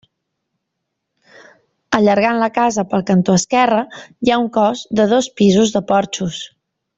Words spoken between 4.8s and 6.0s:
de dos pisos de